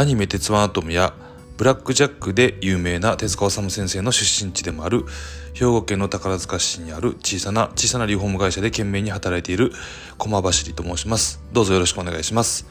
[0.00, 1.12] アニメ「鉄腕アトム」や
[1.58, 5.04] 「ブラック・ジャック」で有名な手塚治虫先生の出身地でもある
[5.52, 9.74] 兵庫県の宝塚市にある小さな小さなリフォーム会社で懸命に働いている
[10.16, 11.42] 駒走と申します。
[11.52, 12.66] どうぞよろしくお願いします。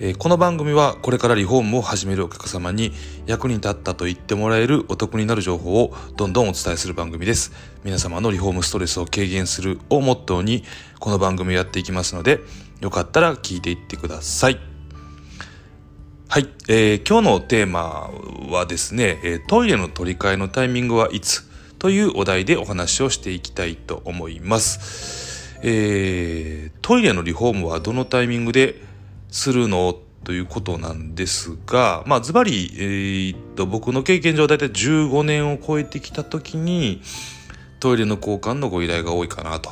[0.00, 2.92] えーこの番組はこれからリフォームを始めるお客様に
[3.26, 7.52] 役に立ったと言ってもらえるお得になる情報をどんどんお伝えする番組です。
[7.84, 10.64] 皆様のリフォームストレスを軽減するをモットーに
[10.98, 12.40] この番組をやっていきますので
[12.80, 14.73] よかったら聞いていってください。
[16.34, 18.10] はい、えー今日のテーマ
[18.50, 21.48] はですね、えトイレの取り替えのタイミングはいつ？
[21.78, 25.60] というお題でお話をしていきたいと思います。
[25.62, 28.82] えートイレのリフォームはどのタイミングで
[29.28, 29.96] するの？
[30.24, 37.00] ということなんですが、まあ、ズバリ、えっと、僕の経験上だいたい15年を超えてきた時に、
[37.78, 39.70] トイレの交換のご依頼が多いかなと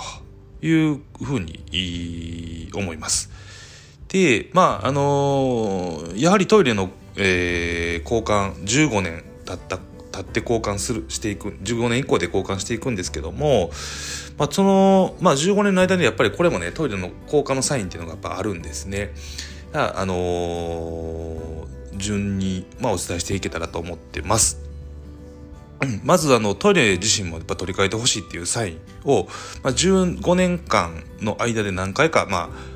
[0.64, 3.51] いうふうに思います。
[4.12, 13.70] で、まあ、あのーやはりトイレの、えー交換15年経った、経って交換する、していく、15年以降で交換していくんですけども、
[14.36, 19.14] まあ、その、まあ、15年の間にやっぱりこれもね、トイレの交換のサインっていうのがやっぱあるんですね。
[19.72, 21.62] あのー
[21.96, 24.58] 順に、まあ、お伝えしていけたらと思ってます。
[26.04, 29.26] まずあのトイレ自身もやっぱ取り替えてほしいっていうサインを、
[29.62, 32.71] まあ、15年間の間で何回か、まあ、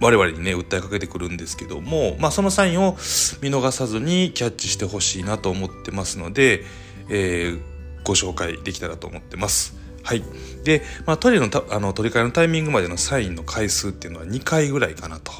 [0.00, 2.96] 我々にね訴えかけてくるんですけども、まあ、そのサインを
[3.40, 6.64] 見逃さずにキャッチしてほしいなと思ってますので、
[7.08, 9.76] えーご紹介できたらと思ってます。
[10.04, 10.22] はい。
[10.62, 15.32] で、まあ、トイレのたあの取り替えのタイミングまでのサインの回数っていうのは2回ぐらいかなと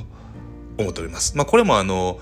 [0.77, 1.37] 思っております。
[1.37, 2.19] まあ、これもあの、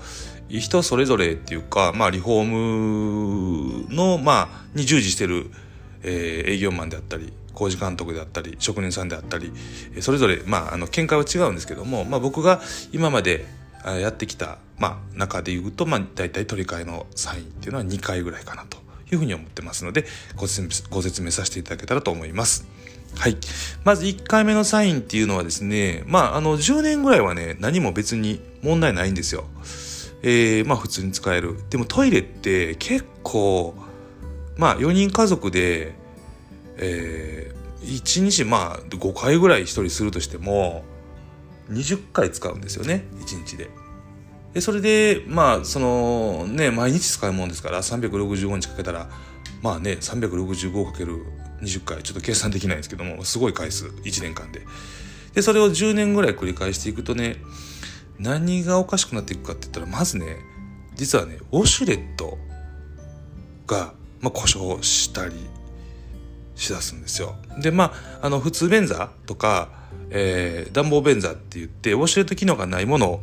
[0.47, 5.49] 人それぞれっていうか、まあ、リフォームの、まあ、に従事してる、
[6.03, 9.51] えー営業マンであったり、工事監督であったり、職人さんであったり、
[10.01, 12.61] それぞれ、まあ、あの、見解は違うんですけども、まあ、僕が
[12.91, 13.45] 今まで
[13.85, 18.77] やってきた、まあ、中で言うと、まあ、大体取り替えのサインっていうのは2回ぐらいかなと
[19.11, 20.05] いうふうに思ってますので、
[20.35, 22.67] ご説明ご説明させていただけたらと思います。
[23.17, 23.37] はい。
[23.83, 29.45] まず1回目のサインっていうのはですね、まあ、あの、10年ぐらいはね、何も別に問題ないんですよ。
[30.27, 31.55] えーまあ普通に使える。
[31.69, 33.75] でもトイレって結構、
[34.57, 35.93] まあ4人家族で、
[36.77, 40.83] えー、1日まあ5回ぐらい1人するとしても、
[41.69, 43.69] 20回使うんですよね、1日で。
[44.53, 49.09] で、それで、まあ、その、ね、毎日使うもんですから、365日かけたら、
[49.61, 51.25] まあね、365かける
[51.61, 54.61] 20回、ちょっと計算できないんですけども、すごい回数、1年間で。
[55.33, 57.37] で、それを10年ぐらい繰り返していくとね、
[58.17, 60.37] 何がおかしくなっていくかって言ったら、まずね、
[60.95, 62.37] 実はね、ウォシュレット
[63.67, 65.35] が、まあ、故障したり
[66.55, 67.35] しだすんですよ。
[67.59, 69.69] で、まあ、あの、普通便座とか、
[70.09, 73.21] えー暖房便座って言って、ウォシュレット機能がないもの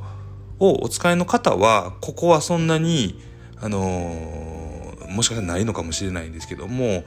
[0.59, 3.21] をお使いの方は、ここはそんなに、
[3.60, 4.72] あのー
[5.12, 7.04] もしかしたらないのかもしれないんですけども、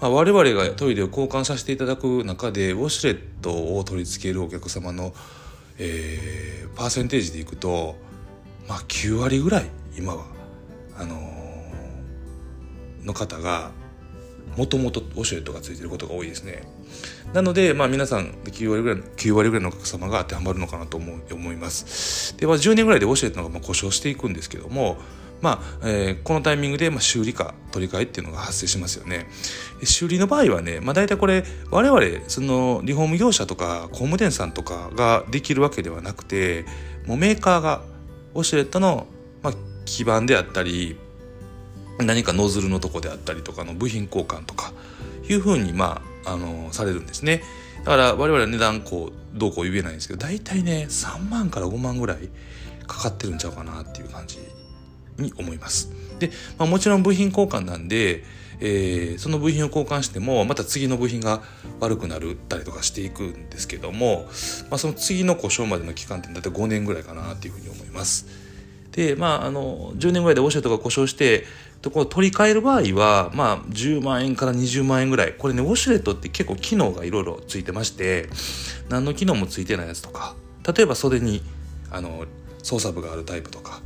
[0.00, 5.12] まあ、我々がトイレを交換させていただく中で、ウォシュレットを取り付けるお客様の、
[5.78, 7.96] えーパーセンテージでいくと、
[8.68, 10.24] まあ、9割ぐらい、今は、
[10.96, 13.72] あのーの方が、
[14.58, 16.64] もともとウォシュレットがついてることが多いですね。
[17.32, 22.36] なので、まあ皆さん9割ぐらい、9割ぐらいのお客様が当てはまるのかなと思う思います。
[22.36, 24.98] で、まあ10年ぐらいでウォシュレットがまあ故障していくんですけども、
[25.40, 29.28] まあ、えーこのタイミングで、まあ、修理か取り替えっていうのが発生しますよね。
[29.84, 36.64] 修理の場合はね、まあ大体これ、我々、その、リフォーム業者とか、工務店さんとかができるわけではなくて、
[37.06, 37.82] もうメーカーが、
[38.34, 39.06] ウォシュレットの、
[39.42, 39.54] まあ、
[39.84, 40.98] 基板であったり、
[41.98, 44.72] 何かノズルのとこであったりとかの部品交換とか
[45.28, 47.42] いうふうにまああのされるんですね。
[47.84, 52.28] だから我々は値段こうどうこう言えないんですけど大体ね3万から5万ぐらい
[52.86, 54.38] かかってるんちゃうかなっていう感じ
[55.18, 55.90] に思います。
[56.18, 58.24] で、まあ、もちろん部品交換なんで、
[58.60, 61.42] えーその部品を交換してもまた次の部品が
[61.80, 64.26] 悪くなるったりとかしていくんですけども、
[64.68, 68.26] まあ、その次の故障までの期間って大体5年ぐらいかなっていうふうに思います。
[68.92, 71.44] でまああの10年ぐらいでウォシュレットが故障して
[71.80, 75.34] ところ取り替える場合はまあ10万円から20万円ぐらい。
[75.34, 78.28] これねウォシュレットって結構機能がいろいろついてまして
[78.88, 80.34] 何の機能もついてないやつとか。
[80.66, 81.42] 例えば袖に
[81.90, 82.26] あの
[82.62, 83.80] 操作部があるタイプとか、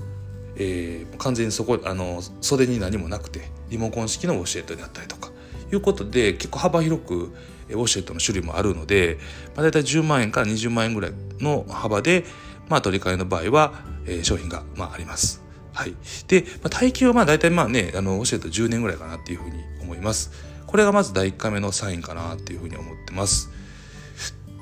[0.57, 5.31] えー完全にそこあの袖に何もなくてリモコン式のウォシュレットであったりとか。
[5.73, 7.33] いうことで結構幅広く
[7.71, 9.19] ウォシュレットの種類もあるので、
[9.57, 12.25] まあ、大体10万円から20万円ぐらいの幅で、
[12.69, 13.73] まあ、取り替えの場合は、
[14.07, 15.42] えー商品が、まあ、あります。
[15.73, 15.95] はい。
[16.29, 20.31] で、まあ、耐久はまあ大体まあね、あの、ウォシュレット10年ぐらいかなっていうふうに思います。
[20.67, 23.51] これがまず第1回目のサインかなっていうふうに思ってます。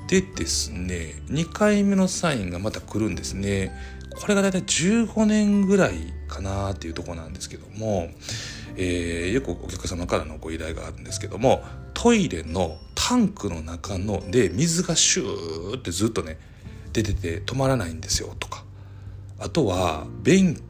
[0.07, 3.71] でですね、2回目のサインがまた来るんですね。
[4.19, 8.09] これが大体15年ぐらいかなっていうとこなんですけども、
[8.75, 16.37] えー、よくお客様からのご依頼があるんですけどもトイレのタンクの中ので水がシューってずっとね
[16.93, 18.63] 出てて止まらないんですよとか
[19.39, 20.61] あとは便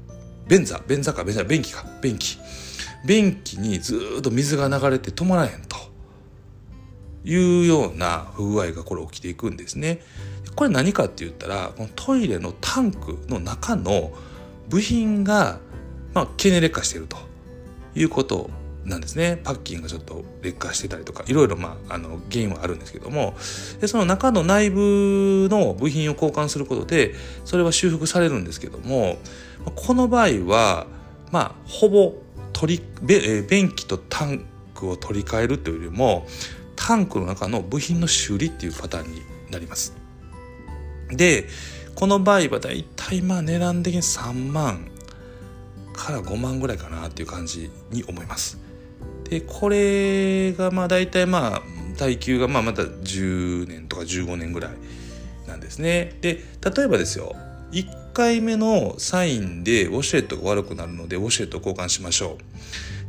[0.51, 1.85] 便座便座か便座便器か。
[2.01, 2.37] 便器。
[3.05, 5.77] 便器にずっと水が流れて止まらへんと。
[7.23, 10.01] いうような不具合がこれ起きていくんですね。
[10.53, 14.11] これ何かって言ったらこのトイレのタンクの中の
[14.67, 15.59] 部品が、
[16.13, 17.15] まあ、経年劣化していると
[17.95, 18.49] いうこと
[18.85, 23.35] なんですねパッキンがちょっと劣化してたりとかいろいろ、まあ、あの原因はあるんですけども
[23.79, 27.13] でその中の内部の部品を交換することで
[27.45, 29.17] それは修復されるんですけども
[29.75, 30.87] この場合は
[31.31, 32.13] まあほぼ
[32.53, 36.25] 取り便器とタンクを取り替えるというよりも
[36.75, 39.93] タンクの中の部品の修理っていうパターンになります。
[41.09, 41.47] で
[41.93, 44.87] この場合はだいたいまあ値段的に3万
[45.93, 48.57] から5万ぐらいかなっていう感じに思います。
[49.31, 51.61] でこれがまあ大体まあ
[51.97, 54.71] 耐久がまあまた10年とか15年ぐらい
[55.47, 56.17] なんですね。
[56.19, 56.43] で
[56.75, 57.33] 例えばですよ
[57.71, 62.37] 1回目のサインでウォシュレットが悪くなるのでウォシュレットを交換しましょ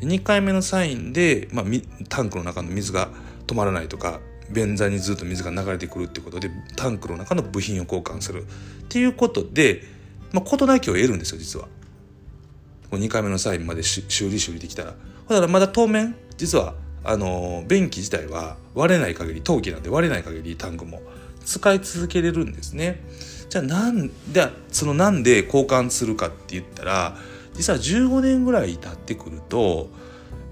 [0.01, 0.05] う。
[0.07, 1.65] 2回目のサインで、まあ、
[2.09, 3.09] タンクの中の水が
[3.49, 8.47] 止まらないとか便座にずっと水が流れてくるってことでタンクの中の部品を交換するっ
[8.89, 9.83] ていうことで、
[10.33, 11.67] まあ、事なきを得るんですよ実は。
[12.93, 14.95] 2回目のサインまで修理修理できたら。
[15.33, 16.75] だからまだ当面実は
[17.05, 21.03] あの便器自体は割れない限り陶器なんで割れない限りタンクも
[21.45, 23.03] 使い続けれるんですね。
[23.49, 27.17] じゃあなんでそのなんで交換するかって言ったら
[27.55, 29.91] 実は15年ぐらい経ってくると、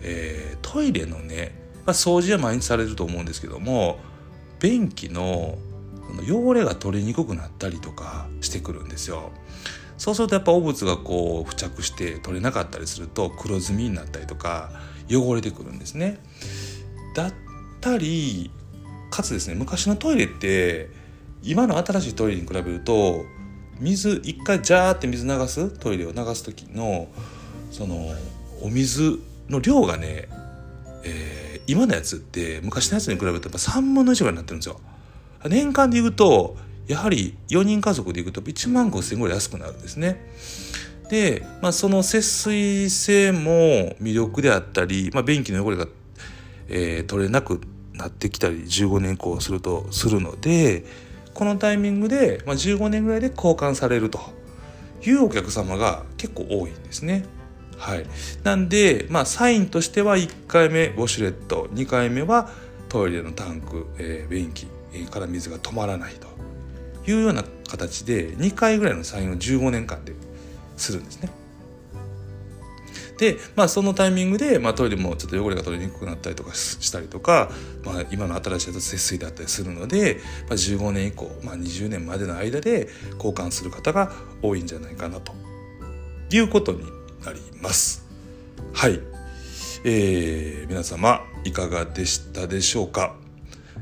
[0.03, 3.99] えー、トイレのねまあ、掃除は毎日されると思うんですけども
[4.61, 5.59] 便器の
[6.29, 9.33] 汚れが取りにくくなったりとかしてくるんですよ。
[10.01, 14.71] そうするとやっぱ汚物がこう付着して取れなかったりすると黒ずみになったりとか
[15.11, 16.19] 汚れてくるんですね。
[17.15, 17.35] だっ
[17.83, 18.51] たり
[19.11, 20.89] かつですね昔のトイレって
[21.43, 23.27] 今の新しいトイレに比べると
[23.79, 27.09] 水一回ジャーって水流すトイレを流す時の
[27.71, 28.15] その
[28.63, 29.21] お水
[29.51, 30.31] の量がね、
[31.05, 34.81] えー今のやつって昔のやつに比べるとやっぱ3分の1ぐらいになってるんですよ。
[35.49, 36.57] 年間で言うと
[36.87, 40.21] やはり4人家族で行くと1万5千ぐらい安くなるんですね。
[41.11, 45.87] で、まあ、その節水性も魅力であったり、まあ、便器の汚れが、
[46.69, 47.61] えー、取れなく
[47.95, 50.85] なってきたり15年以降するとするので
[51.35, 54.21] このタイミングで、まあ、15年ぐらいで交換されると
[55.03, 57.25] いうお客様が結構多いんですね。
[57.77, 58.05] はい、
[58.45, 62.51] なんで、まあ、サインとしては1回目ウォシュレット2回目は
[62.91, 64.67] トイレのタンク、えー、便器
[65.11, 66.29] から水が止まらないと
[67.11, 70.15] いうような形で2回ぐらいのサインを15年間で
[70.77, 71.31] するんですね。
[73.21, 77.51] で、まあ、そのタイミングで、まあ、トイレもちょっと汚れが取りにくくなったりとかしたりとか、
[77.85, 84.11] まあ、今の新しいやつ節水だったりするので、まあ、15年以降、まあ、20年までの間で交換する方が
[84.41, 85.35] 多いんじゃないかなと
[86.31, 86.81] いうことに
[87.23, 88.07] なります。
[88.73, 89.01] はい、
[89.85, 93.17] えー、皆様いかがでしたでしょうか、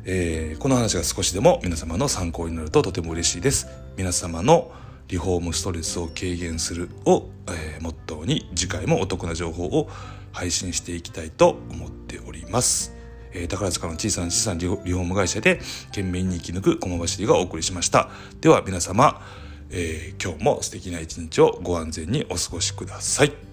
[0.05, 3.67] えー、この話が少しでも皆様の参考になるととても嬉しいです。
[3.97, 4.71] 皆様の
[5.09, 9.89] リフォームストレスを軽減するを、えー、モットーに次回もお得な情報を
[10.33, 12.95] 配信していきたいと思っております。
[13.33, 18.11] えー、宝塚の小さな小さなリフォーム会社で懸命に生き抜く駒走りがお送りしました。
[18.41, 19.23] では皆様、
[19.71, 23.48] えー、今日も素敵な一日をご安全にお過ごしください。